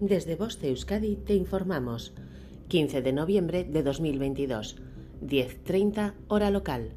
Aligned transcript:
Desde 0.00 0.36
Voste 0.36 0.68
Euskadi 0.68 1.16
te 1.16 1.34
informamos. 1.34 2.12
15 2.68 3.02
de 3.02 3.12
noviembre 3.12 3.64
de 3.64 3.82
2022, 3.82 4.76
10.30 5.22 6.14
hora 6.28 6.50
local. 6.52 6.92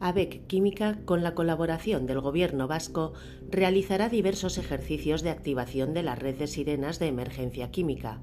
ABEC 0.00 0.48
Química, 0.48 0.98
con 1.04 1.22
la 1.22 1.36
colaboración 1.36 2.06
del 2.06 2.20
Gobierno 2.20 2.66
vasco, 2.66 3.12
realizará 3.50 4.08
diversos 4.08 4.58
ejercicios 4.58 5.22
de 5.22 5.30
activación 5.30 5.94
de 5.94 6.02
la 6.02 6.16
red 6.16 6.38
de 6.38 6.48
sirenas 6.48 6.98
de 6.98 7.06
emergencia 7.06 7.70
química. 7.70 8.20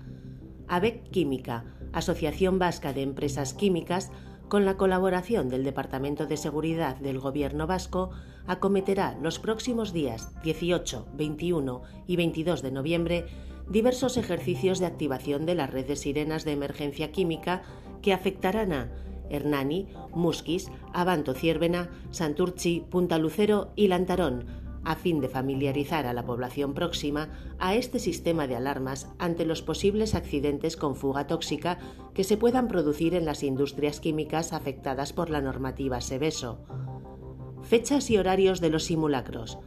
ABEC 0.67 1.09
Química, 1.09 1.63
Asociación 1.93 2.59
Vasca 2.59 2.91
de 2.91 3.03
Empresas 3.03 3.53
Químicas, 3.53 4.11
con 4.49 4.65
la 4.65 4.75
colaboración 4.75 5.47
del 5.47 5.63
Departamento 5.63 6.25
de 6.25 6.35
Seguridad 6.35 6.97
del 6.97 7.19
Gobierno 7.19 7.65
vasco, 7.65 8.09
acometerá 8.45 9.17
los 9.21 9.39
próximos 9.39 9.93
días 9.93 10.33
18, 10.43 11.07
21 11.13 11.81
y 12.07 12.15
22 12.17 12.61
de 12.61 12.71
noviembre 12.71 13.25
diversos 13.69 14.17
ejercicios 14.17 14.79
de 14.79 14.85
activación 14.85 15.45
de 15.45 15.55
la 15.55 15.67
red 15.67 15.85
de 15.85 15.95
sirenas 15.95 16.45
de 16.45 16.53
emergencia 16.53 17.11
química 17.11 17.63
que 18.01 18.13
afectarán 18.13 18.73
a 18.73 18.89
Hernani, 19.29 19.87
Musquis, 20.13 20.71
Abanto 20.93 21.33
Ciervena, 21.33 21.89
Santurchi, 22.11 22.85
Punta 22.89 23.17
Lucero 23.17 23.71
y 23.75 23.87
Lantarón, 23.87 24.45
a 24.83 24.95
fin 24.95 25.19
de 25.19 25.27
familiarizar 25.27 26.05
a 26.05 26.13
la 26.13 26.23
población 26.23 26.73
próxima 26.73 27.29
a 27.59 27.75
este 27.75 27.99
sistema 27.99 28.47
de 28.47 28.55
alarmas 28.55 29.09
ante 29.19 29.45
los 29.45 29.61
posibles 29.61 30.15
accidentes 30.15 30.77
con 30.77 30.95
fuga 30.95 31.27
tóxica 31.27 31.77
que 32.13 32.23
se 32.23 32.37
puedan 32.37 32.69
producir 32.69 33.13
en 33.13 33.25
las 33.25 33.43
industrias 33.43 33.99
químicas 33.99 34.53
afectadas 34.53 35.11
por 35.11 35.29
la 35.29 35.41
normativa 35.41 35.99
SEBESO. 35.99 36.59
Fechas 37.63 38.09
y 38.09 38.17
horarios 38.17 38.61
de 38.61 38.69
los 38.69 38.85
simulacros. 38.85 39.59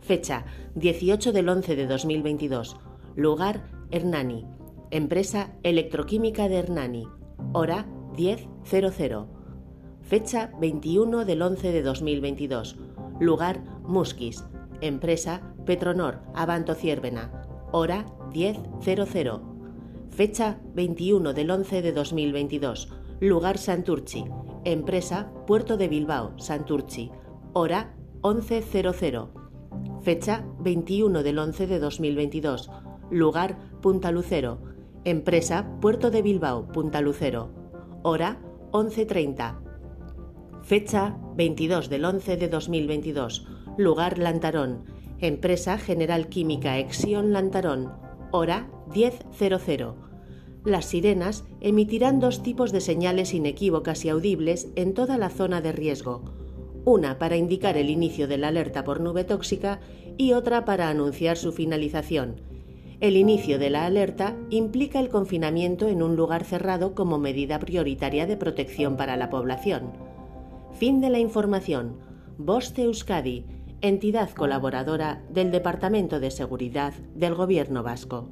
Fecha 0.00 0.46
18 0.74 1.32
del 1.32 1.48
11 1.50 1.76
de 1.76 1.86
2022. 1.86 2.76
Lugar 3.16 3.64
Hernani. 3.90 4.46
Empresa 4.90 5.52
Electroquímica 5.62 6.48
de 6.48 6.56
Hernani. 6.56 7.08
Hora 7.52 7.86
10.00. 8.16 9.26
Fecha 10.02 10.52
21 10.60 11.24
del 11.24 11.42
11 11.42 11.72
de 11.72 11.82
2022. 11.82 12.76
Lugar 13.18 13.62
Musquis. 13.84 14.44
Empresa 14.80 15.42
Petronor 15.66 16.20
Abanto 16.34 16.74
Ciervena. 16.74 17.30
Hora 17.72 18.06
10.00. 18.32 19.40
Fecha 20.10 20.58
21 20.74 21.32
del 21.32 21.50
11 21.50 21.82
de 21.82 21.92
2022. 21.92 22.88
Lugar 23.20 23.58
Santurchi. 23.58 24.24
Empresa 24.64 25.30
Puerto 25.46 25.76
de 25.76 25.88
Bilbao, 25.88 26.38
Santurchi. 26.38 27.10
Hora 27.52 27.94
11.00. 28.22 29.28
Fecha 30.02 30.44
21 30.60 31.22
del 31.22 31.38
11 31.38 31.66
de 31.66 31.78
2022. 31.78 32.70
Lugar 33.10 33.58
Punta 33.80 34.12
Lucero. 34.12 34.58
Empresa 35.04 35.66
Puerto 35.80 36.12
de 36.12 36.22
Bilbao, 36.22 36.68
Punta 36.68 37.00
Lucero. 37.00 37.50
Hora 38.02 38.38
11.30. 38.70 39.58
Fecha 40.62 41.18
22 41.34 41.88
del 41.90 42.04
11 42.04 42.36
de 42.36 42.48
2022. 42.48 43.48
Lugar 43.76 44.18
Lantarón. 44.18 44.84
Empresa 45.18 45.76
General 45.76 46.28
Química 46.28 46.78
Exión 46.78 47.32
Lantarón. 47.32 47.92
Hora 48.30 48.70
10.00. 48.90 49.94
Las 50.64 50.84
sirenas 50.84 51.44
emitirán 51.60 52.20
dos 52.20 52.44
tipos 52.44 52.70
de 52.70 52.80
señales 52.80 53.34
inequívocas 53.34 54.04
y 54.04 54.10
audibles 54.10 54.68
en 54.76 54.94
toda 54.94 55.18
la 55.18 55.30
zona 55.30 55.60
de 55.60 55.72
riesgo. 55.72 56.22
Una 56.84 57.18
para 57.18 57.36
indicar 57.36 57.76
el 57.76 57.90
inicio 57.90 58.28
de 58.28 58.38
la 58.38 58.48
alerta 58.48 58.84
por 58.84 59.00
nube 59.00 59.24
tóxica 59.24 59.80
y 60.16 60.32
otra 60.32 60.64
para 60.64 60.88
anunciar 60.90 61.36
su 61.36 61.50
finalización. 61.52 62.49
El 63.00 63.16
inicio 63.16 63.58
de 63.58 63.70
la 63.70 63.86
alerta 63.86 64.36
implica 64.50 65.00
el 65.00 65.08
confinamiento 65.08 65.88
en 65.88 66.02
un 66.02 66.16
lugar 66.16 66.44
cerrado 66.44 66.94
como 66.94 67.18
medida 67.18 67.58
prioritaria 67.58 68.26
de 68.26 68.36
protección 68.36 68.98
para 68.98 69.16
la 69.16 69.30
población. 69.30 69.92
Fin 70.74 71.00
de 71.00 71.08
la 71.08 71.18
información. 71.18 71.96
Boste 72.36 72.82
Euskadi, 72.82 73.46
entidad 73.80 74.28
colaboradora 74.32 75.22
del 75.30 75.50
Departamento 75.50 76.20
de 76.20 76.30
Seguridad 76.30 76.92
del 77.14 77.34
Gobierno 77.34 77.82
Vasco. 77.82 78.28